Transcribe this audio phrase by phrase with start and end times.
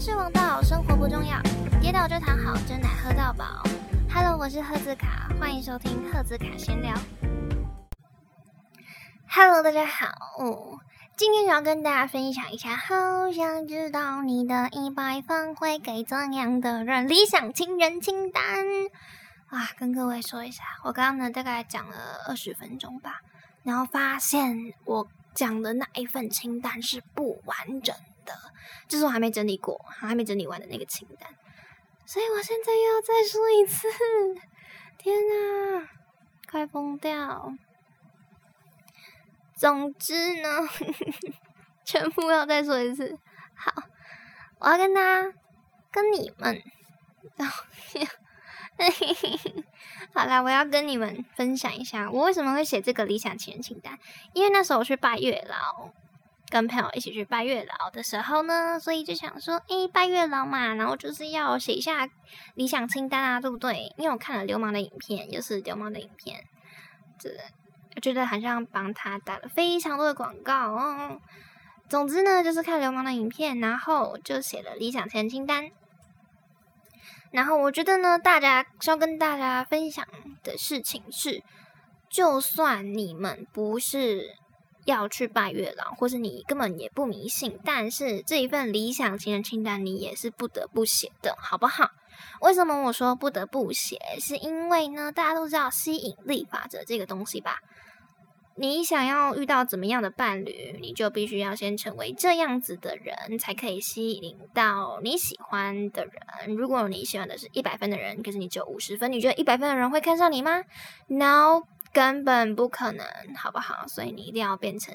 [0.00, 1.38] 是王道，生活不重要，
[1.78, 3.62] 跌倒就躺好，真奶喝到饱。
[4.10, 6.94] Hello，我是赫兹卡，欢迎收听赫兹卡闲聊。
[9.28, 10.08] Hello，大家好，
[11.18, 17.06] 今天想要跟大家分享一下，好想知道你的一百分会给怎样的人？
[17.06, 18.42] 理想情人清单
[19.48, 23.20] 啊，跟各位说一下，我刚刚呢大概讲了二十分钟吧，
[23.64, 27.94] 然后发现我讲的那一份清单是不完整。
[28.90, 31.32] 就是我还没整理过，还没整理完的那个清单，
[32.04, 33.86] 所以我现在又要再说一次，
[34.98, 35.88] 天哪，
[36.50, 37.54] 快疯掉！
[39.54, 40.68] 总之呢，
[41.86, 43.16] 全部要再说一次。
[43.54, 43.72] 好，
[44.58, 45.32] 我要跟他，
[45.92, 46.60] 跟你们，
[50.12, 53.96] 好啦，我要跟你们分享一下，我为什么会写这个理想情人清单，
[54.34, 55.92] 因为那时候我去拜月老。
[56.50, 62.08] 跟朋友一起去拜月老的时候呢，所以就想说，诶，拜月老嘛，然后就是要写一下
[62.54, 63.94] 理想清单啊，对不对？
[63.96, 66.42] 因为我看了流氓的影片，又是流氓的影片，
[67.20, 67.30] 这
[67.94, 71.20] 我觉得好像帮他打了非常多的广告哦。
[71.88, 75.70] 总之呢，就是看流氓的影片，然后就写了理想情人清单。
[77.30, 80.04] 然后我觉得呢，大家要跟大家分享
[80.42, 81.44] 的事情是，
[82.08, 84.34] 就算你们不是。
[84.84, 91.90] 要去拜月老，或是你根本也不迷信，但是这一份理想情人清单你也是不得不写的，好不好？
[92.40, 93.98] 为什么我说不得不写？
[94.18, 97.60] 是因为呢，大家都知道吸引力法则这个东西吧？
[98.56, 106.56] 你想要遇到怎么样的伴侣，你就必须要先成为这样子的人，才可以吸引到你喜欢的人。
[106.56, 110.62] 如果你喜欢的是一百分的人，可是你只有五十分，你觉得一百分的人会看上你吗
[111.06, 111.62] ？No。
[111.92, 113.86] 根本不可能，好不好？
[113.86, 114.94] 所以你一定要变成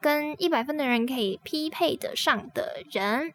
[0.00, 3.32] 跟一百分的人可以匹配得上的人。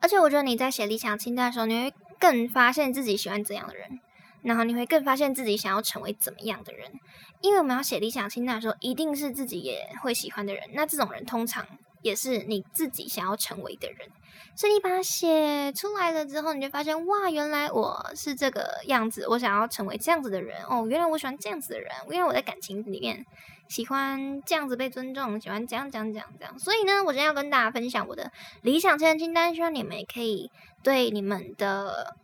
[0.00, 4.00] 而且我觉得你在写理想清单的时候，你会更发现自己喜欢怎样的人，
[4.42, 6.92] 然后你会更发现自己想要成为怎么样的人。
[7.40, 10.70] 因为我们要写理想清单的时候，一定是自己也会喜欢的人。
[10.74, 11.66] 那这种人通常
[12.02, 14.08] 也是你自己想要成为的人。
[14.54, 20.86] 所以你把它写出来了之后，你就发现哇，原来我是这个样子，我想要成为这样子的人哦。
[20.88, 23.24] 原来我喜欢这样子的人，因为我在感情里面
[23.68, 26.58] 喜欢这样子被尊重，喜欢这样讲讲这样。
[26.58, 28.32] 所以呢，我今天要跟大家分享我的
[28.62, 30.50] 理想情人清单，希望你们也可以
[30.82, 32.14] 对你们的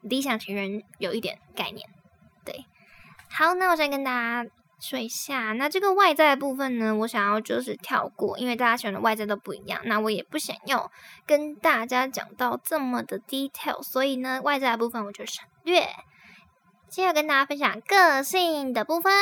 [0.00, 1.88] 理想情人有一点概念。
[2.44, 2.64] 对，
[3.28, 4.10] 好，那我先跟大
[4.44, 4.50] 家。
[4.82, 6.92] 水下，那这个外在的部分呢？
[6.92, 9.80] 我想要就是跳过，因为大家喜欢的外在都不一样。
[9.84, 10.90] 那我也不想要
[11.24, 15.82] 跟大家讲到这么的 detail，所以呢，外在的部分我就省略。
[16.88, 19.12] 接下来跟大家分享个性的部分。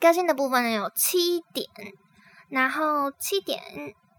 [0.00, 1.68] 个性的部分呢有七点，
[2.48, 3.62] 然后七点，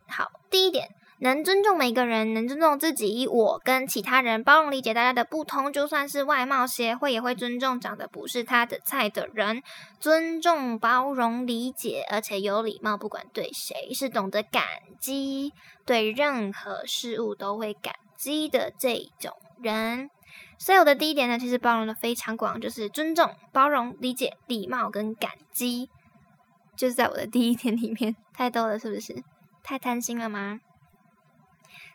[0.07, 0.87] 好，第一点。
[1.21, 9.61] 能尊重每个人，能尊重自己，我跟其他人包容理解大家的不同，就算是外貌协会也会尊重长得不是他的菜的人，
[9.99, 14.63] 尊重、包容、理解，而且有礼貌，不管对谁，是懂得感
[14.97, 15.51] 激，
[15.85, 20.09] 对任何事物都会感激的这种人。
[20.57, 25.89] 所以我的第一点呢，其实包容的非常广，就是尊重、包容、理解、礼貌跟感激，
[26.77, 29.21] 就是在我的第一点里面，太多了，是不是？
[29.61, 30.61] 太贪心了吗？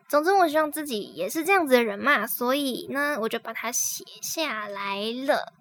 [0.09, 5.53] 总之，我希望自己也是这样子的人嘛，所以呢，我就把它写下来了。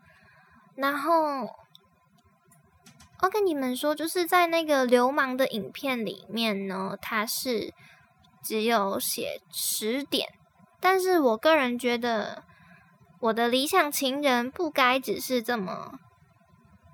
[0.75, 1.47] 然后，
[3.21, 7.73] 我跟你们说，就是在那个流氓的影片里面呢，它是
[8.43, 10.27] 只有写十点，
[10.79, 12.43] 但是我个人觉得，
[13.21, 15.99] 我的理想情人不该只是这么，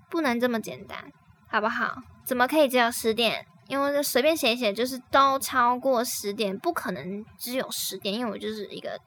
[0.10, 1.12] 不能这么简单，
[1.50, 2.04] 好不好？
[2.24, 3.48] 怎么可以只有十点？
[3.70, 8.16] 因为就随便写一写，就是都超过十点，不可能只有十点。
[8.16, 9.00] 因为我就是一个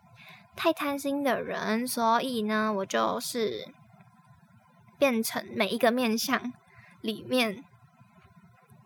[0.54, 3.66] 太贪心的人，所以呢，我就是
[4.98, 6.52] 变成每一个面相
[7.00, 7.64] 里面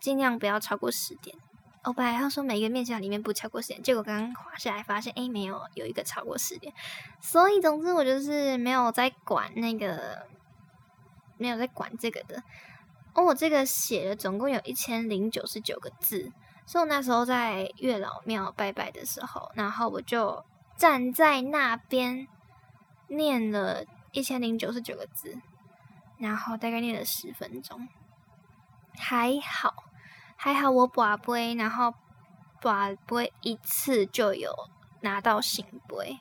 [0.00, 1.36] 尽量不要超过十点。
[1.84, 6.72] 我本来要说每一个面相里面不超过十点，结果刚刚滑下来发现，哎，没有，有一个超过十点。
[7.20, 10.26] 所以总之，我就是没有在管那个，
[11.36, 12.42] 没有在管这个的。
[13.16, 16.30] 哦，我这个写了总共有一千零九十九个字，
[16.66, 20.44] 所以我那时候在月老庙拜拜的时候，然后我就
[20.76, 22.28] 站在那边
[23.08, 25.38] 念了一千零九十九个字，
[26.18, 27.88] 然后大概念了十分钟，
[28.98, 29.72] 还好，
[30.36, 31.94] 还好我把杯，然后
[32.60, 34.52] 把杯一次就有
[35.00, 36.20] 拿到醒杯，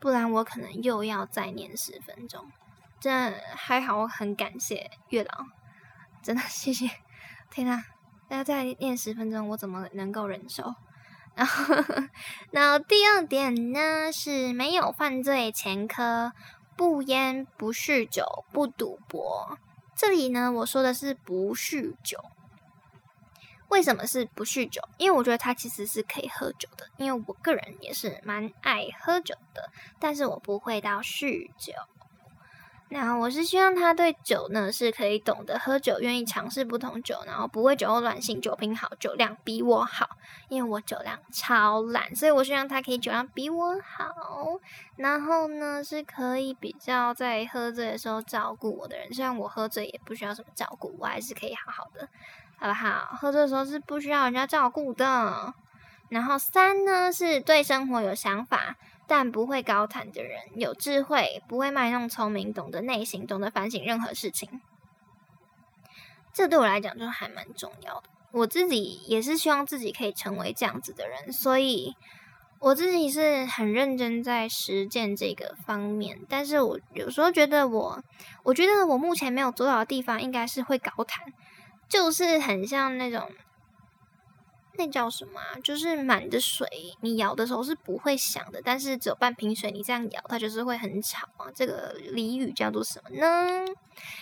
[0.00, 2.50] 不然我可能又要再念十分钟，
[2.98, 5.46] 真还好，我很感谢月老。
[6.22, 6.88] 真的 谢谢，
[7.50, 7.82] 天呐！
[8.28, 10.74] 大家再念十分钟，我怎么能够忍受？
[11.34, 11.74] 然后，
[12.50, 16.32] 然后第二点呢是没有犯罪前科，
[16.76, 19.58] 不烟不酗酒不赌博。
[19.96, 22.18] 这里呢，我说的是不酗酒。
[23.68, 24.82] 为什么是不酗酒？
[24.98, 31.72] 因为我觉得他其实是可以喝酒的，因为我个人也是蛮爱喝酒的，但是我不会到酗酒。
[32.92, 40.10] 然后我是希望他对酒呢是可以懂得喝酒，愿意尝试不同酒，然后不会酒后乱性，酒品好，酒量比我好，
[40.50, 44.60] 因为我酒量超烂，所以我希望他可以酒量比我好。
[44.96, 52.06] 然后呢是可以比较在喝醉的时候照顾我的人，虽然我喝醉也不需要什么照顾，我还是可以好好的。
[52.58, 53.16] 好不好？
[53.18, 55.54] 喝醉的时候是不需要人家照顾的。
[56.10, 58.76] 然后三呢，是对生活有想法，
[59.14, 64.62] 但不会高谈的人，有智慧，不会卖弄聪明，懂得内省，懂得反省任何事情。
[66.32, 68.04] 这对我来讲就还蛮重要的。
[68.32, 71.94] 我自己也是希望自己可以成为这样子的人，所以
[72.58, 76.18] 我自己是很认真在实践这个方面。
[76.26, 78.02] 但是我有时候觉得我，
[78.44, 81.26] 我觉得我目前没有做到的地方，应该是会高谈。
[81.86, 83.30] 就是很像那种，
[84.78, 85.40] 那叫什么？
[85.62, 86.66] 就是满的水，
[87.00, 91.46] 你舀的时候是不会响的，但是只有半瓶水，你这样舀，它就是会很吵啊。
[91.54, 93.64] 这个俚语叫做什么呢？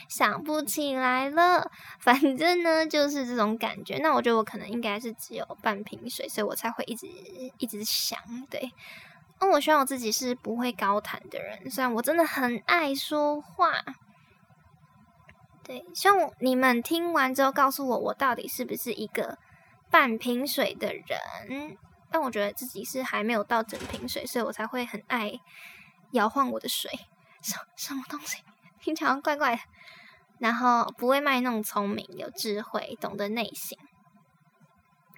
[0.08, 1.70] 想不起来了。
[2.00, 3.98] 反正呢，就是这种感觉。
[3.98, 7.06] 那我觉得我可能应该是只有半瓶水，所以我才会一直
[7.58, 8.18] 一直想。
[8.50, 8.72] 对，
[9.40, 13.72] 那我希望我自己是不会高谈的人，虽然我真的很爱说话。
[15.62, 19.38] 对，希望你们听完之后告诉我，我到底是不是一个
[19.90, 21.76] 半瓶水的人？
[22.10, 25.32] 但我觉得自己是还没有到整瓶水，所以我才会很爱
[26.12, 26.90] 摇晃我的水。
[27.42, 28.38] 什什么东西？
[28.80, 29.62] 听起来怪怪的。
[30.38, 33.78] 然后不会卖弄聪明，有智慧，懂得内省。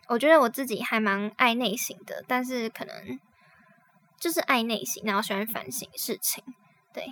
[0.08, 3.20] 我觉得我自己还蛮爱内省的，但是可能
[4.18, 6.42] 就是爱内省，然后喜欢反省事情。
[6.92, 7.06] 对。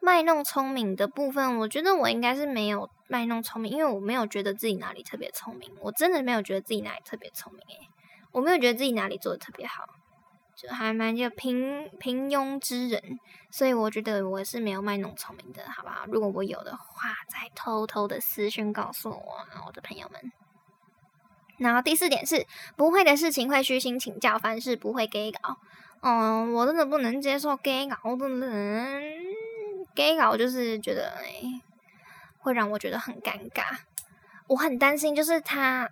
[0.00, 7.88] 卖弄聪明的部分，我觉得我应该是没有卖弄聪明，因为我没有觉得自己哪里特别聪明，我真的没有觉得自己哪里特别聪明诶，
[8.32, 9.84] 我没有觉得自己哪里做的特别好，
[10.56, 13.00] 就还蛮就平平庸之人，
[13.50, 16.06] 所以我觉得我是没有卖弄聪明的，好不好？
[16.06, 20.32] 如果我有的话，再偷偷的私讯告诉我，我的朋友们。
[21.58, 22.46] 然后第四点是，
[22.76, 25.56] 不会的事情会虚心请教，凡事不会给稿。
[26.02, 29.02] 嗯，我真的不能接受给稿的人。
[29.94, 31.40] 给搞就是觉得哎，
[32.44, 33.62] 会让我觉得很尴尬。
[34.46, 35.90] 我很担心，就是他，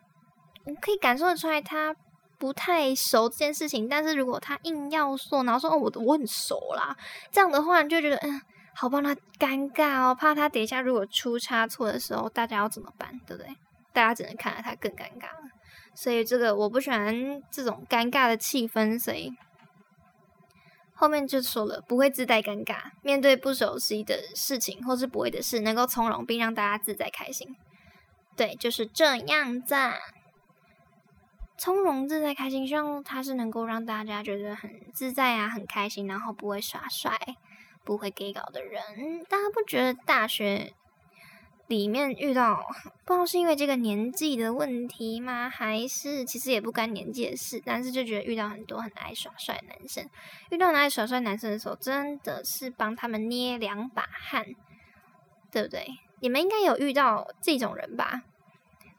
[0.67, 1.97] 我可以感受得出来他
[2.39, 3.89] 不太熟这件事情。
[3.89, 6.95] 但是如果他硬要说，然后说哦，我我很熟啦，
[7.31, 8.39] 这样的话你就觉得嗯，
[8.75, 13.57] 好帮他尴尬哦，怕他等一下如果出差错的时候，大家要怎么办，对不对？
[13.95, 15.51] 大家只能看到他更尴尬了。
[15.95, 19.33] 所以这个我不喜欢这种尴尬的气氛，所以。
[21.03, 27.57] 后面就说了，不会自带尴尬，面对不熟悉的事情或是不会的事，能够从容并让大家自在开心。
[28.37, 29.75] 对，就是这样子，
[31.59, 37.19] 从容自在开心，希望他是能够让大家觉得很自在啊，很开心，然后不会耍帅，
[37.83, 39.25] 不会给搞的人。
[39.29, 40.73] 大家不觉得大学？
[41.73, 42.63] 里面遇到
[43.07, 45.49] 不知道是因为这个年纪的问题吗？
[45.49, 50.07] 还是其实也不干年纪的事，但是就觉得遇到很多很爱耍帅男生，
[50.51, 54.45] 遇到很爱耍帅男生的时候，真的是帮他们捏两把汗，
[55.51, 55.87] 对不对？
[56.21, 58.21] 你们应该有遇到这种人吧？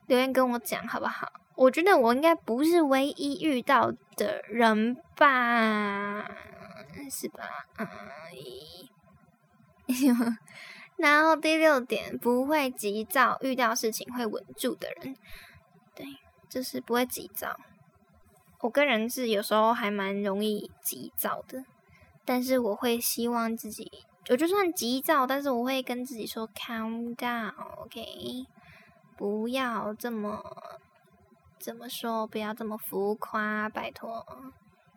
[0.08, 1.32] 留言跟我讲好不好？
[1.56, 6.28] 我觉得我应该不是唯一遇到的人吧？
[7.12, 7.68] 是吧？
[7.78, 7.88] 嗯。
[11.04, 15.18] 然后第六点，不会急躁，遇到事情会稳住的人，
[15.94, 16.06] 对，
[16.50, 17.60] 就是不会急躁。
[18.62, 21.66] 我个人是有时候还蛮容易急躁的，
[22.24, 23.92] 但是我会希望自己，
[24.30, 28.46] 我就算急躁，但是我会跟自己说 calm down，OK，
[29.18, 30.42] 不要这么
[31.60, 34.26] 怎么说，不要这么浮夸，拜托，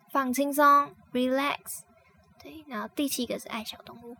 [0.09, 0.63] 放轻松
[1.11, 1.81] ，relax。
[2.41, 4.15] 对，然后第七个是爱小动物。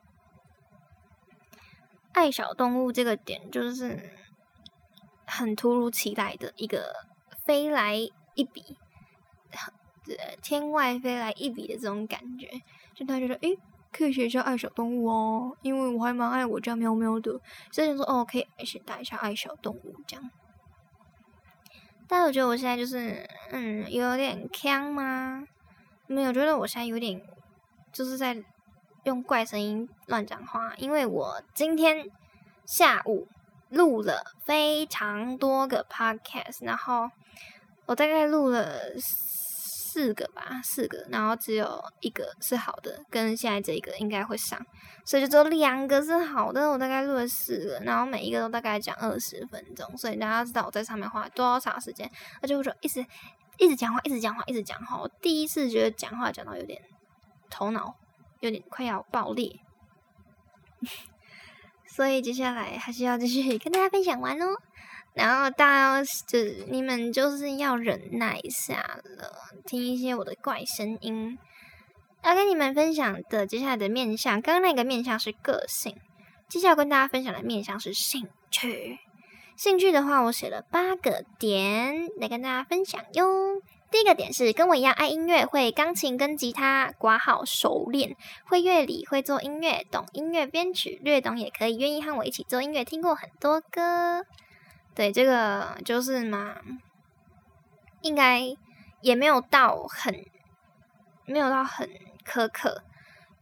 [2.17, 4.09] 爱小动物这个点就是
[5.27, 6.95] 很突如其来的一个
[7.45, 7.95] 飞来
[8.33, 8.75] 一笔，
[10.41, 12.49] 天外飞来一笔的这种感觉，
[12.95, 13.55] 就他觉得诶，
[13.91, 17.39] 可以学一下爱小动物哦，因为我还蛮爱我家喵喵的，
[17.71, 20.31] 所以说哦，可以先带一下爱小动物这样。
[22.07, 25.43] 但我觉得我现在就是嗯，有点呛吗？
[26.07, 27.21] 没有，觉得我现在有点
[27.93, 28.43] 就是在。
[29.07, 32.05] 用怪声音乱讲话，因为我今天
[32.65, 33.25] 下午
[33.69, 37.09] 录了非常多个 podcast，然后
[37.85, 44.59] 我大概录了四个吧，四个，然后只有一个是好的，跟现在这一个应该会上，
[45.05, 46.69] 所以就只有两个是好的。
[46.69, 52.11] 我大概录了四个，然后每一个都大概讲二十分钟，所以大家知道我在上面花多长时间。
[52.41, 53.05] 而且我说一直
[53.57, 54.97] 一直讲话，一直讲话，一直讲话。
[54.99, 56.81] 我第一次觉得讲话讲到有点
[57.49, 57.95] 头脑
[58.39, 59.59] 有点快要爆裂，
[61.87, 64.55] 所以接下来还是要继续跟大家分享完哦。
[65.13, 69.33] 然后大家就你们就是要忍耐一下了，
[69.65, 71.37] 听一些我的怪声音。
[72.23, 75.95] 要跟你们分享的接下来的面相，刚刚那个面相是个性，
[76.47, 78.99] 接下来跟大家分享的面相是兴趣。
[79.55, 83.25] 兴趣的话，我写了八个点来跟大家分享哟。
[83.97, 94.23] 第一个点是跟我一样爱音乐，会钢琴跟吉他，刮好熟练，会乐理，会做音乐，懂音乐编曲，略懂也可以，愿意和我一起做音乐，听过很多歌。
[94.93, 96.57] 对，这个就是嘛，
[98.01, 98.55] 应该
[99.01, 100.13] 也没有到很
[101.25, 101.89] 没有到很
[102.23, 102.83] 苛刻，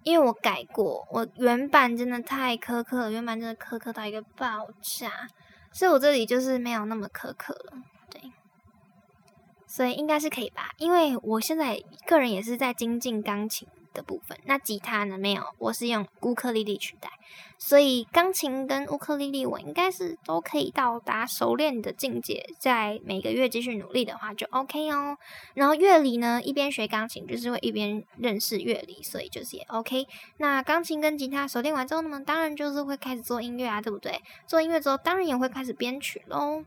[0.04, 5.28] 因为我改过，我原版真的太苛刻了，原版真的苛刻到一个爆炸，
[5.74, 7.74] 所以我这里就是没有那么苛刻了，
[8.10, 8.22] 对，
[9.76, 13.68] 所以应该是可以吧，因为我现在个人也是在精进钢琴。
[13.96, 15.18] 的部分，那吉他呢？
[15.18, 17.10] 没有，我是用乌克丽丽取代，
[17.58, 25.18] 所以钢琴跟乌克丽丽我应该是都可以到达熟练的境界，在每个月继续努力的话就 OK 哦。
[25.54, 30.06] 然后乐理呢，一边学钢琴就是会一边认识乐理，所以就是也 OK。
[30.40, 34.22] 那钢琴跟吉他熟练完之后呢，当然就是会开始做音乐啊，对不对？
[34.46, 36.66] 做音乐之后，当然也会开始编曲喽。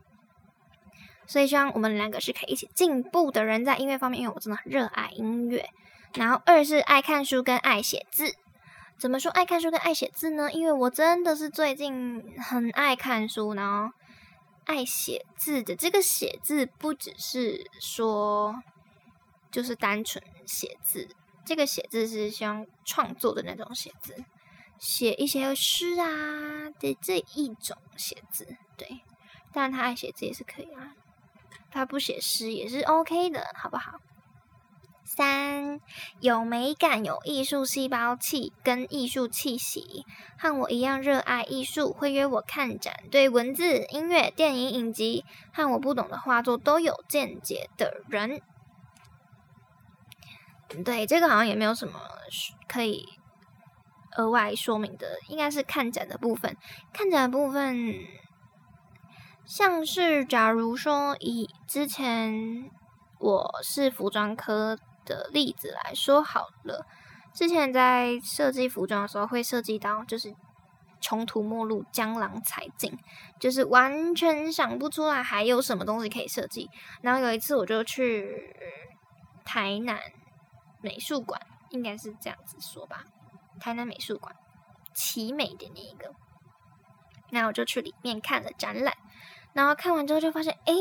[1.29, 5.69] 所以希望我们两个是可以一起进步的人，在音乐方面，因为我真的很热爱音乐。
[6.15, 8.33] 然后二是爱看书跟爱写字，
[8.97, 10.51] 怎么说爱看书跟爱写字呢？
[10.51, 13.93] 因为我真的是最近很爱看书，然后
[14.65, 15.75] 爱写字的。
[15.75, 18.55] 这个写字不只是说
[19.51, 21.07] 就是单纯写字，
[21.45, 24.15] 这个写字是希望创作的那种写字，
[24.79, 28.47] 写一些诗啊的这一种写字。
[28.75, 29.01] 对，
[29.53, 30.95] 当然他爱写字也是可以啊，
[31.71, 33.99] 他不写诗也是 OK 的，好不好？
[35.05, 35.79] 三
[36.19, 40.05] 有美感、有艺术细胞气跟艺术气息，
[40.37, 48.41] 和我一样热爱艺术，会约我看展，对文字、音乐、电影、影集和我不懂的画作都有见解的人。
[50.85, 51.99] 对，这个好像也没有什么
[52.67, 53.07] 可以
[54.15, 56.55] 额外说明的，应该是看展的部分。
[56.93, 58.05] 看展的部分，
[59.49, 62.69] 像是假如说以之前
[63.19, 64.77] 我是服装科。
[65.05, 66.85] 的例子来说好了，
[67.33, 70.35] 之前在设计服装的时候，会涉及到就是
[71.01, 72.95] 穷途末路、江郎才尽，
[73.39, 76.69] 就是完全想不出来还有什么东西可以设计。
[77.01, 78.55] 然后有一次我就去
[79.43, 79.99] 台南
[80.83, 81.41] 美术馆，
[81.71, 83.03] 应该是这样子说吧，
[83.59, 84.35] 台南美术馆
[84.93, 86.13] 奇美的那一个，
[87.31, 88.93] 那我就去里面看了展览，
[89.53, 90.73] 然后看完之后就发现，哎。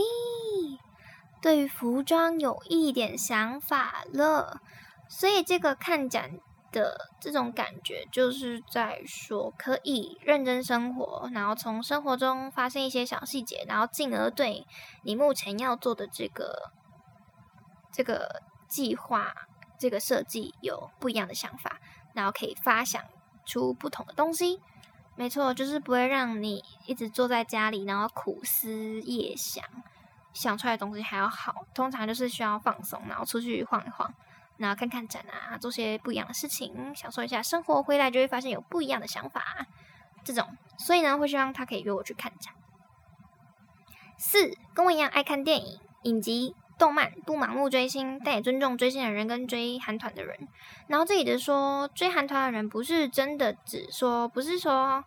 [1.40, 4.60] 对服装有一点想法了，
[5.08, 6.32] 所以这个看展
[6.72, 14.66] 的这种感觉，就是在说可以认真生活，然后从生活中发现一些小细节，然后进而对
[15.04, 16.72] 你目前要做的这个
[17.92, 19.32] 这个计划、
[19.78, 21.78] 这个设计有不一样的想法，
[22.14, 23.00] 然后可以发想
[23.46, 24.58] 出不同的东西。
[25.18, 29.64] 没错，就是不会让你一直坐在家里，然后苦思夜想。
[30.32, 34.14] 想出来的东西还要好，通常就是需要放松，然后出去晃一晃，
[34.58, 37.82] 然后看看展啊，做些不一样的事情，享受一下生活。
[37.82, 39.66] 回来就会发现有不一样的想法，
[40.22, 42.54] 这种，所以呢，会希望他可以约我去看展。
[44.16, 50.38] 四，跟我一样爱看电影、影集、动漫，不盲目追星，但也尊重追星的人跟追韩团的人。
[50.87, 55.04] 然后这里的说追韩团的人，不是真的只说，不是说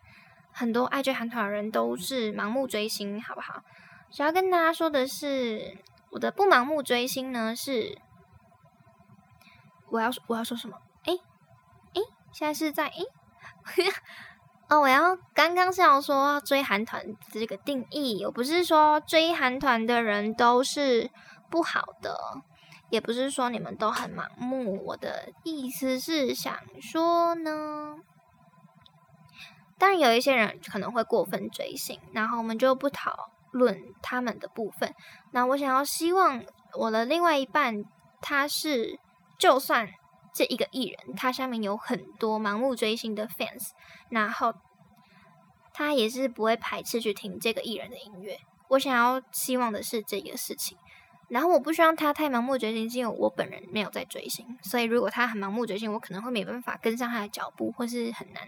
[0.51, 3.63] 很多爱追韩团的人都是盲目追星，好不好？
[4.11, 5.77] 想要跟大家说的是，
[6.11, 7.97] 我的不盲目追星呢，是
[9.89, 10.77] 我要我要说什么？
[11.05, 11.13] 哎
[11.93, 12.01] 哎，
[12.33, 12.97] 现在是在哎
[14.69, 21.09] 哦，我要刚刚是要说追韩团这个定义，我不是说追韩团的人都是
[21.51, 22.17] 不好的，
[22.89, 24.83] 也不是说你们都很盲目。
[24.85, 27.97] 我的意思是想说呢，
[29.77, 33.29] 当然有一些人可能会过分追星，然后我们就不讨。
[33.53, 34.95] 论他们的部分，
[35.33, 36.41] 那我想要希望
[36.73, 37.83] 我的另外一半，
[38.21, 38.97] 他是
[39.37, 39.89] 就算
[40.33, 43.71] 这一个艺人，他下面有很多盲目追星的 fans，
[44.09, 44.53] 然后
[45.73, 48.37] 他也是不会排斥去听这个艺人的音乐。
[48.69, 50.77] 我想要希望的是这个事情。
[51.31, 58.43] 然后我不希望他太盲目追星，是因为我本人没有在追星，所以如果他很盲目追星，我可能会没办法跟上他的脚步，或是很难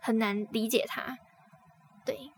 [0.00, 1.18] 很难理解他。
[2.04, 2.30] 对，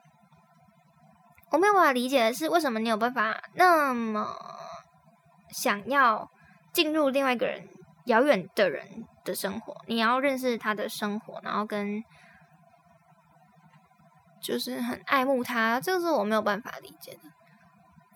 [1.51, 4.35] 我没有办法理解的是，为什么你有办法那么
[5.51, 6.31] 想要
[6.73, 7.69] 进入另外一个人
[8.07, 9.77] 遥远的人的生活？
[9.87, 12.03] 你要认识他的生活，然后跟
[14.41, 17.21] 就是很爱慕他，这个是我没有办法理解的。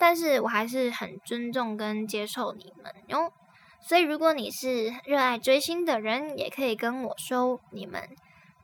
[0.02, 3.32] 但是我还是很尊重跟接受你们哟，
[3.80, 8.08] 所以如果你是热爱追星的人，也可以跟我说你们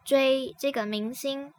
[0.05, 1.53] 追这个明星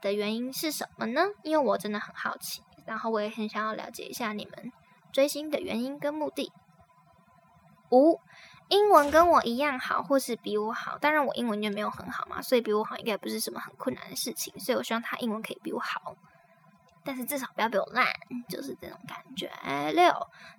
[0.00, 1.20] 的原因是什么呢？
[1.44, 4.72] 因为我真的很好奇，然后我也很想要了解一下你们
[5.12, 6.50] 追星的原因跟目的。
[7.92, 8.18] 五，
[8.68, 16.16] 英文跟我一样好，或是比我好，当然我英文就没有很好嘛，所以比我好应该不是什么很困难的事情，所以我希望他英文可以比我好。
[17.06, 18.06] 但是至少不要比我烂，
[18.48, 19.50] 就是这种感觉。
[19.92, 20.12] 六，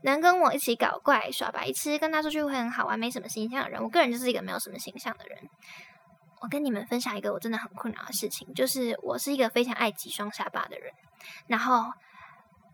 [0.03, 3.83] 能跟我一起搞怪耍白痴，跟他出去会很好玩，没什么形象的人。
[3.83, 5.37] 我个人就是一个没有什么形象的人。
[6.39, 10.93] 我跟你们分享一个我真的很困扰的事情，就是我是一个非常爱挤双下巴的人。
[11.47, 11.91] 然后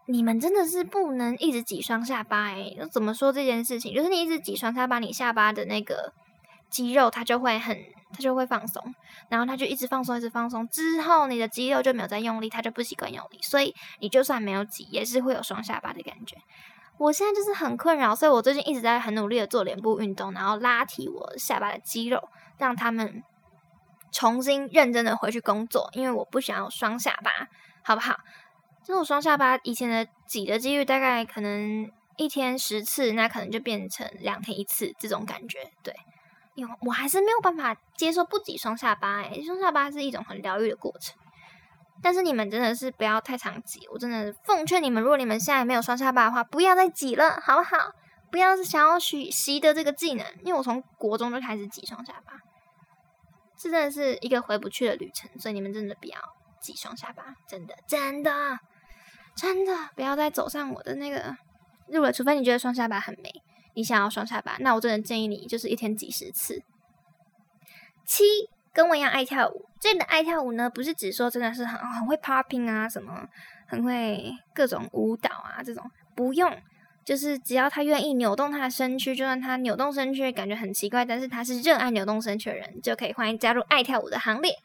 [0.05, 3.95] 你们真的是不能一直挤双下巴诶，怎么说这件事情？
[3.95, 6.13] 就是你一直挤双下巴，你下巴的那个
[6.73, 7.77] 肌肉它就会很。
[8.15, 8.93] 它就会放松，
[9.27, 10.69] 然后它就一直放松，一直放松。
[10.69, 16.37] 之后你的肌肉就没有再用力，它就不习惯用力，所以你就算没有挤，也是会有双下巴的感觉。
[16.99, 23.23] 我现在就是很困扰，所以我最近一直在很努力的做脸部运动，然后拉提我下巴的肌肉，让他们
[24.11, 25.89] 重新认真的回去工作。
[25.93, 27.47] 因为我不想要双下巴，
[27.81, 28.19] 好不好？
[28.83, 35.95] 这种双下巴以前的挤的几率大概可能一天十次，那可能就变成两天一次这种感觉，对。
[36.55, 41.17] 有，我还是没有办法接受不挤双下巴诶，双下巴是一种很疗愈的过程。
[42.01, 47.93] 但是你们真的是不要太常挤，我真的奉劝你们，如果你们现在没有双下巴的话，不要再挤了，好不好？
[48.29, 52.33] 不要想要学习的这个技能，因为我从国中就开始挤双下巴，
[53.57, 55.29] 这真的是一个回不去的旅程。
[55.39, 56.17] 所以你们真的不要
[56.59, 58.59] 挤双下巴，真的，真的，
[59.35, 61.37] 真的不要再走上我的那个
[61.87, 63.31] 路了，除非你觉得双下巴很美。
[63.73, 66.61] 你想要双下巴，那我真的建议你就是一天几十次。
[68.05, 68.23] 七，
[68.73, 69.65] 跟我一样爱跳舞。
[69.79, 73.27] 这里的爱跳舞呢，不是指说真的是很很会 popping 啊，什么
[73.67, 75.83] 很会各种舞蹈啊这种，
[76.15, 76.55] 不用，
[77.03, 84.55] 就是只要他愿意扭动他的身躯，就算他扭动身躯感觉很奇怪，但是他是热爱扭动身躯的人，就可以欢迎加入爱跳舞的行列。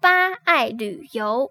[0.00, 1.50] 八，爱旅游。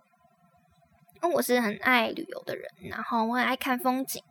[1.23, 4.23] 因为我是很爱旅游的人，然后我很爱看风景。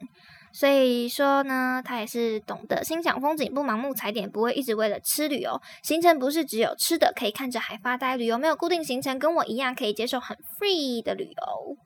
[0.52, 5.60] 所以说呢，他也是懂得欣赏风景，不盲目踩点，不会一直为了吃旅游。
[5.82, 8.16] 行程不是只有吃的，可以看着海发呆。
[8.16, 11.76] 旅游没有固定行程，跟我一样可以接受很 free 的旅游。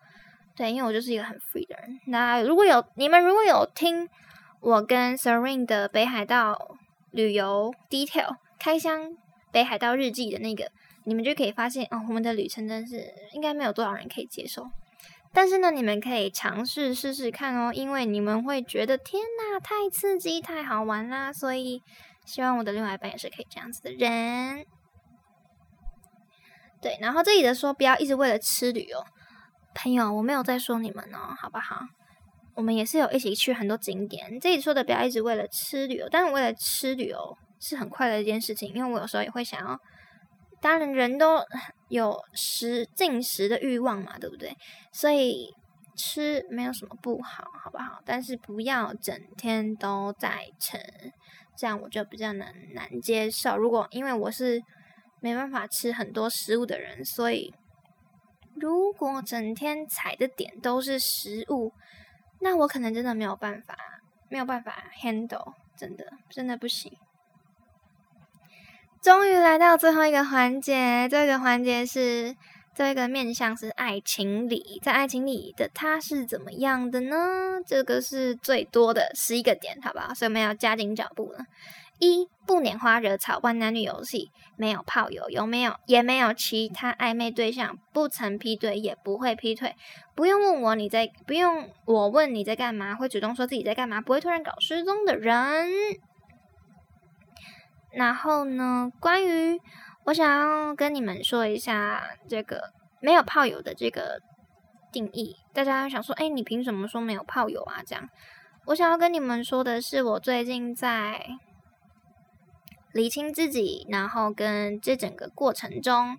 [0.57, 2.01] 对，因为我就是一个很 free 的人。
[2.07, 4.09] 那如果有你们如果有听
[4.61, 6.57] 我跟 Serene 的北海道
[7.11, 9.11] 旅游 detail 开箱
[9.53, 10.71] 北海道日记的那个，
[11.05, 14.67] 你们就可以发现哦，我们的旅程真是应该没有多少人可以接受。
[15.35, 21.33] 但是呢，你们可以尝试试试看哦，因为你们会觉得天哪，太刺激、太好玩啦！
[21.33, 21.83] 所以
[22.25, 24.65] 希望我的另外一半也是可以这样子的人。
[26.81, 29.05] 对，然后这里的说不要一直为了吃旅游，
[29.75, 31.81] 朋友，我没有在说你们哦，好不好？
[32.55, 34.39] 我们也是有一起去很多景点。
[34.39, 39.77] 这里说的不要一直为了吃旅游，但是为了吃旅游是很快乐的一件事情，因为我有时候也会想要。
[40.65, 41.45] 当然，人都
[41.89, 44.57] 有食进食的欲望嘛，对不对？
[44.91, 45.53] 所以
[45.95, 48.01] 吃没有什么不好，好不好？
[48.03, 50.79] 但是不要整天都在吃，
[51.55, 53.59] 这样我就比较难难接受。
[53.59, 54.63] 如果因为我是
[55.21, 57.53] 没办法吃很多食物的人，所以
[58.55, 61.75] 如果整天踩的点都是食物，
[62.41, 63.77] 那我可能真的没有办法，
[64.31, 66.91] 没有办法 handle，真的真的不行。
[69.05, 72.35] 终于来到最后一个环节，这个环节是
[72.75, 77.61] 这个面向是爱情里，在爱情里的他是怎么样的呢？
[77.67, 80.15] 这个是最多的十一个点，好不好？
[80.15, 81.41] 所以我们要加紧脚步了。
[81.99, 85.75] 一不拈花惹草，玩男女游戏，没有炮友，有没有？
[85.85, 89.75] 也没有其他暧昧对象，不曾劈腿，也不会劈腿。
[90.15, 95.69] 不用问我你在，不用我问你在干嘛，会主动说自己在干嘛，不会突然搞失踪的人。
[97.95, 98.91] 然后呢？
[99.01, 99.61] 关于
[100.05, 104.21] 我想要跟你们说一下这个没有炮友的这个
[104.93, 107.83] 定义，大家想说，哎，你凭什么说没有炮友啊？
[107.87, 108.09] 这样，
[108.67, 111.27] 我想要跟你们说的是，我最近在
[112.93, 116.19] 理清自己，然后跟这整个过程中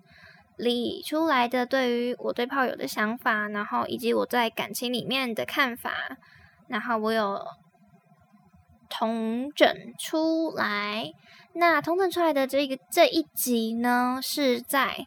[0.56, 5.92] 理出来的对于我对炮友的想法，然后以及我在感情里面的看法，
[6.68, 7.40] 然后我有
[8.88, 11.12] 同整出来。
[11.58, 15.06] 那同整出来的这个这一集呢，是在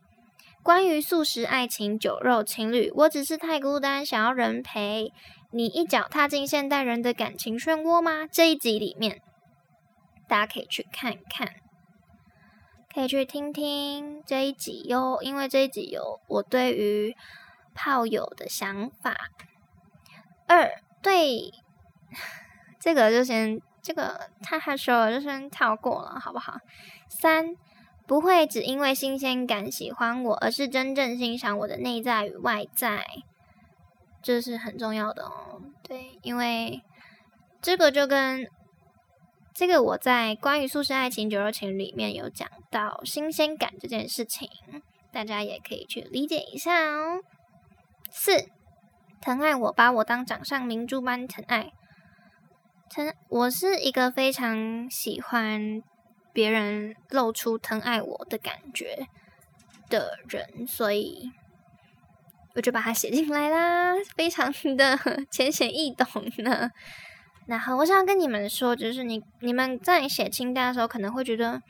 [0.64, 5.14] 关于素食爱情、酒肉情侣，我只是太孤单，想要人陪。
[5.52, 8.28] 你一脚踏进现代人的感情漩涡吗？
[8.32, 9.22] 这一集里面，
[10.28, 11.54] 大家可以去看看，
[12.94, 15.20] 可以去听听这一集哟。
[15.22, 17.16] 因为这一集有我对于
[17.74, 19.16] 炮友的想法。
[20.48, 21.52] 二对
[22.80, 26.58] 这个就先这个太害羞了，就先跳过了，好不好？
[27.08, 27.56] 三
[28.08, 33.06] 不会只因为新鲜感喜欢我，而是真正欣赏我的内在与外在。
[34.22, 36.82] 这是很重要的哦，对，因为
[37.62, 38.46] 这个就跟
[39.54, 44.50] 这个我在关于素食爱情、酒肉情里面有讲到新鲜感这件事情，
[45.14, 47.22] 大家也可以去理解一下哦。
[48.12, 48.50] 四，
[49.22, 51.72] 疼爱我，把我当掌上明珠般疼爱。
[52.90, 55.82] 曾，我是一个非常喜欢
[56.34, 59.08] 别人露出疼爱我的感觉
[59.90, 61.32] 的人，所以。
[62.56, 65.00] 我就把它写进来啦，非常的
[65.30, 66.08] 浅显易懂
[66.40, 66.70] 呢。
[67.46, 71.62] 然后我想要跟你们说，就是你你们在写清单的时候，可能会觉得，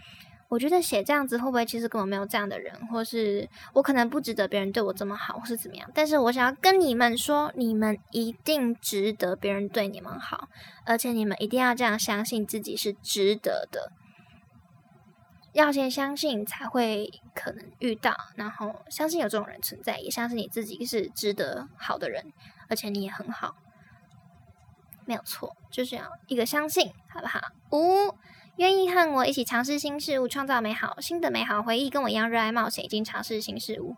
[0.49, 5.89] 我觉得写这样子会不会其实根本没有这样的人，或是我可能不值得别人对我这么好，或是怎么样？
[5.93, 10.49] 但是我想要跟你们说，你们一定值得别人对你们好，
[10.85, 13.91] 而且你们一定要这样相信自己是值得的。
[15.53, 22.31] 要先相信，才会可能遇到，然后相信有这种人存在，也相信你自己是值得好的人，
[22.69, 23.55] 而且你也很好，
[25.05, 27.39] 没有错，就是要一个相信，好不好？
[27.71, 28.15] 五，
[28.59, 33.95] 愿意和我一起尝试新事物，创造美好新的美好回忆，跟我一样热爱冒险，已经尝试新事物，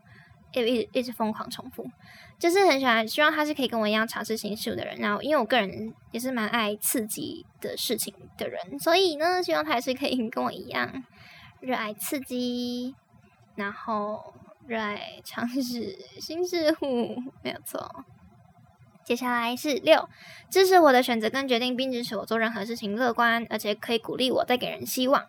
[0.53, 1.89] 一一一直疯狂重复，
[2.37, 4.97] 就是很喜欢，希望他是可以跟我一样尝试新事物的人。
[4.97, 11.03] 然后，因为我个人也是蛮爱刺激的事情的人，所以呢，希望他也是可以跟我一样。
[11.59, 12.93] 热爱刺激，
[13.55, 14.31] 然后
[14.67, 18.05] 热爱尝试新事物，没有错。
[19.03, 20.07] 接下来是六，
[20.49, 25.25] 支持我的选择跟决定，并支持我做任何事情，乐观，而且可以鼓励我，带给人希望。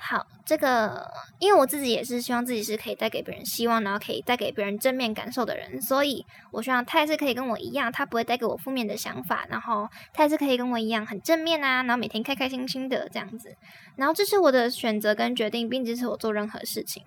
[0.00, 1.10] 好，这个
[1.40, 13.56] 因为我自己也是希望自己是可以带给别人希望，然后可以带给别人正面感受的人，所以我希望他也是可以跟我一样，他不会带给我负面的想法，然后他也是可以跟我一样很正面啊，然后每天开开心心的这样子，
[13.96, 17.02] 然后支持我的选择跟决定，并支持我做任何事情。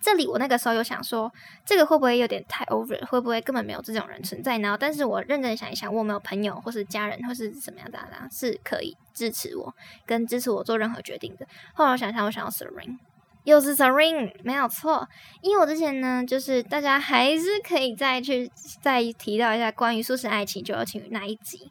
[0.00, 1.30] 这里我那个时候有想说，
[1.66, 2.98] 这个会不会有点太 over？
[3.06, 4.74] 会不会根本没有这种人存在呢？
[4.80, 9.74] 但是我认真想一想，我有没有朋友或是家人或是什么样的啊，是可以支持我
[10.06, 11.46] 跟支持我做任何决定的。
[11.74, 12.96] 后来我想想，我想要 Serene，
[13.44, 15.06] 又是 Serene，没有错。
[15.42, 21.70] 因为我之前呢，就是大家还是可以再去再提到一下关于素食爱情、就要情那一集，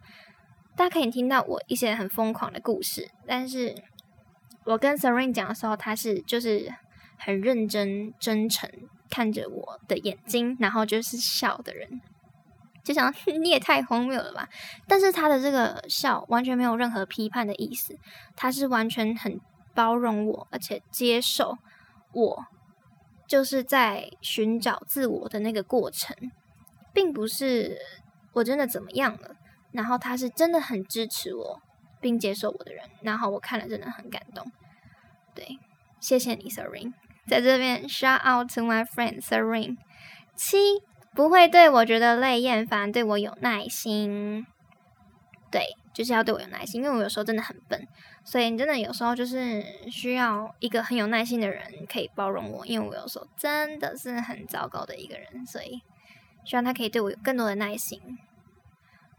[0.76, 3.10] 大家可以听到我一些很疯狂的故事。
[3.26, 3.74] 但是
[4.66, 6.72] 我跟 Serene 讲的时候，他是就是。
[7.20, 8.70] 很认真、真诚
[9.10, 12.02] 看着我的眼睛，然后就是笑的人，
[12.84, 14.48] 就想 你也太荒谬了吧？
[14.88, 17.98] 但是他的这个笑完全没有任何批判的意思，
[18.36, 19.40] 他是完全很
[19.76, 21.58] 包容我，而且接受
[22.14, 22.46] 我
[23.28, 26.16] 就是在寻找自我的那个过程，
[26.94, 27.78] 并不是
[28.34, 29.36] 我真的怎么样了。
[29.72, 31.62] 然后他是真的很支持我
[32.02, 34.52] 并接受我的人，然后我看了真的很感动。
[35.36, 35.46] 对，
[36.00, 36.92] 谢谢你，Seren。
[37.30, 39.78] 在这边，shout out to my friend Serene。
[40.36, 40.58] 七
[41.14, 44.46] 不会对我觉得累厌烦，对我有耐心。
[45.52, 45.64] 对，
[45.94, 47.88] 就是要对我有耐心，因为我有时候真的很笨，
[48.24, 51.62] 所以你真的有时候就是需要一个很有耐心的人
[51.92, 55.82] 可以包容我，因为我有时候真的是很糟糕的一个人，所以
[56.46, 58.00] 希望他可以对我有更多的耐心。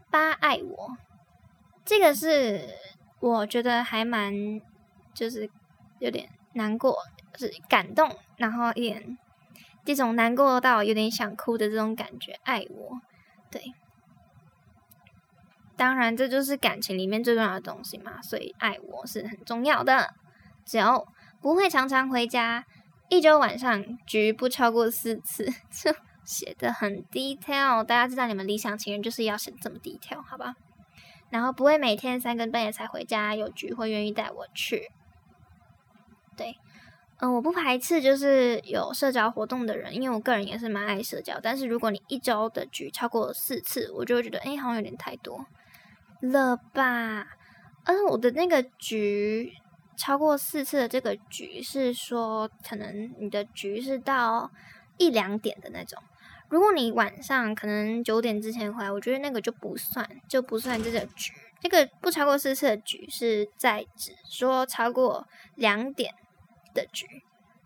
[0.09, 0.97] 八爱我，
[1.85, 2.61] 这个是
[3.19, 4.33] 我觉得还蛮
[5.13, 5.49] 就是
[5.99, 6.97] 有点难过。
[7.37, 9.17] 是感动，然后一点
[9.83, 13.01] 这种难过到有点想哭的这种感觉，爱我，
[13.49, 13.73] 对，
[15.75, 20.13] 当然这就是感情里面最重要的东西嘛，所以爱我是很重要的。
[20.63, 21.07] 只要
[21.41, 22.65] 不会常常回家，
[23.09, 25.91] 一周晚上局不超过四次， 就
[26.23, 30.55] 写的很 detail，大家知道你们理想情人就是要写这么 detail，好吧？
[31.31, 34.91] 然后不会每天三更半夜才回家，有局会愿意带我去，
[36.37, 36.57] 对。
[37.21, 41.39] 嗯，我不排斥就是有社交活动的人，因为我个人也是蛮爱社交。
[41.39, 45.45] 但是如果你一周的局超过四次，我就会觉得，哎，好像有点太多
[46.21, 47.27] 了吧？
[47.83, 49.53] 嗯，我的那个局
[49.95, 54.49] 超过四次的这个局是说，可能你的局是到
[54.97, 56.01] 一两点的那种。
[56.49, 61.31] 如果你晚上可能九点之前回来，我觉得那个就不算，就不算这个局。
[61.61, 66.11] 这个不超过四次的局是在指说超过两点
[66.73, 67.05] 的局，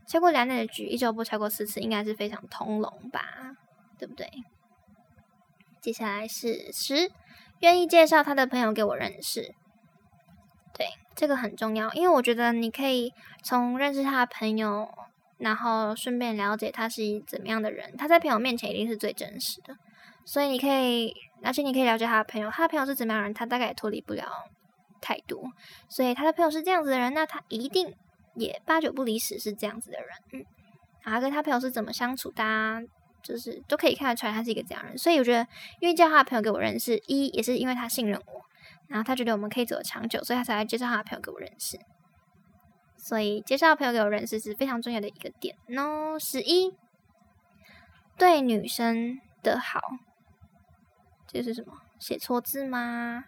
[0.08, 3.56] 超过两点的局一周不超过四次，应该是非常通融吧，
[3.98, 4.30] 对不对？
[5.82, 7.12] 接下来是十，
[7.60, 9.54] 愿意介绍他的朋友给我认识，
[10.74, 13.14] 对，这个很重要，因为我觉得你可以
[13.44, 14.90] 从认识他的朋友，
[15.38, 19.76] 然后顺便了解他是怎么样的人，他在朋友面前一定是最真实的，
[20.26, 21.14] 所以你可以，
[21.44, 24.28] 而且你可以了解他的朋友，他的朋友是怎么样的人，他大概也脱离不了
[25.00, 25.52] 太多，
[25.88, 27.96] 所以他的朋友是这样子的人，那他一定
[28.36, 30.46] 也八九不离十是这样子的人，嗯，
[31.04, 32.84] 然后跟他朋友是怎么相处的？
[33.24, 35.48] 就是都可以看得出来他是一个这样人，所以我觉得，
[35.80, 38.46] 因为叫他的朋友给我认识，一也是因为他信任我，
[38.88, 41.80] 然后他觉得我们可以走得长久，所以他才来介绍他的朋友给我认识。
[42.98, 46.20] 所以介绍朋友给我认识是非常重要的一个点哦。
[46.20, 46.76] 十一，
[48.16, 49.80] 对女生的好，
[51.28, 51.74] 这是什么？
[51.98, 53.26] 写错字吗？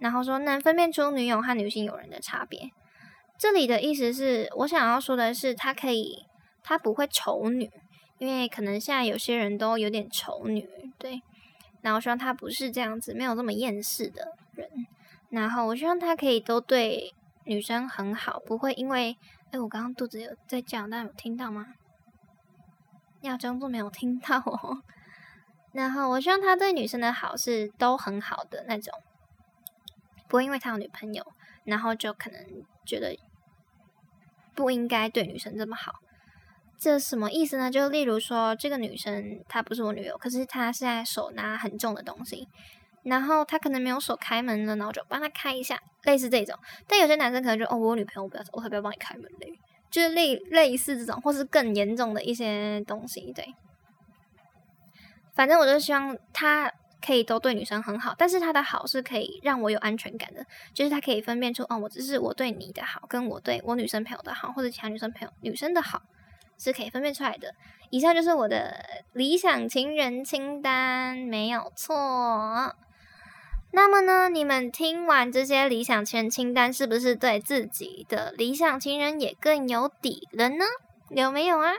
[0.00, 2.70] 然后说能分辨出女友和女性友人的差别。
[3.40, 6.26] 这里的意思是我想要说的是，他可以，
[6.62, 7.70] 他不会丑女。
[8.18, 11.22] 因为可能现在有些人都有点丑女，对，
[11.80, 14.68] 然后希望他不是这样子，没有这么厌世的人。
[15.30, 17.14] 然后我希望他可以都对
[17.46, 19.16] 女生很好，不会因为，
[19.52, 21.68] 哎，我刚刚肚子有在叫，大家有听到吗？
[23.22, 24.82] 要装作没有听到哦。
[25.72, 28.92] 然后我希望他对女生的好是都很好的那种，
[30.28, 31.24] 不会因为他有女朋友，
[31.64, 32.44] 然后就可能
[32.84, 33.16] 觉得
[34.60, 35.94] 不应该对女生这么好。
[36.78, 37.70] 这什么意思呢？
[37.70, 42.46] 就例如说，这个女生她不是我女友，可是她现在手拿很重的东西，
[43.02, 46.54] 然后她可能没有手开门了，然后就帮她开一下，类似这种。
[46.86, 49.58] 但有些男生可能就哦，我女朋友，我不要，我才不要帮你开门嘞，
[49.90, 53.32] 就是类类似这种，或是更严重的一些东西。
[53.32, 53.54] 对，
[55.34, 56.72] 反正我就希望他
[57.04, 66.02] 可以都对女生很好，但是他的好是可以让我有安全感的，就是他可以分辨出哦，我只是我对你的好，跟我对我女生朋友的好，或者其他女生朋友女生的好。
[66.62, 67.54] 是可以分辨出来的。
[67.88, 68.84] 以上就是我的
[69.14, 72.76] 理想情人清单，没有错。
[73.72, 80.66] 那么呢，你们听完这些理想情人清单，是不是对自己的理想情人也更有底了呢？
[81.08, 81.72] 有没有啊？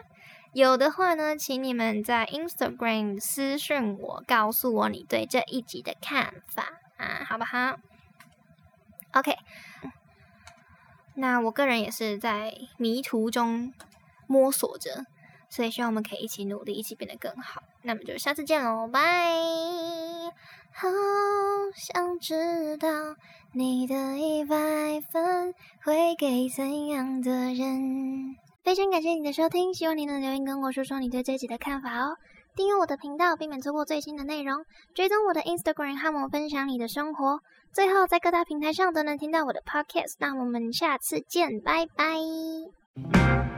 [0.54, 7.78] 有的话呢，请你们在 Instagram 私信我，告诉我你对这一集的看法啊，好不好
[9.14, 9.36] ？OK。
[11.16, 13.74] 那我个人也是在迷途中。
[14.28, 15.06] 摸索着，
[15.50, 17.62] 所以希望我们可以一起努力，一起变得更好。
[17.82, 19.02] 那么就下次见喽，拜！
[20.72, 20.88] 好
[21.76, 22.88] 想知道
[23.52, 24.56] 你的一百
[25.12, 28.38] 分会给怎样的人？
[28.64, 32.16] 非常感谢你的收听，希望你能留言跟我说说你对这集的看法哦。
[32.56, 34.66] 订阅我的频道，避免错过最新的内容。
[34.94, 37.40] 追踪我的 Instagram，和我分享你的生活。
[37.74, 40.16] 最后，在各大平台上都能听到我的 Podcast。
[40.20, 43.51] 那我们下次见，拜拜。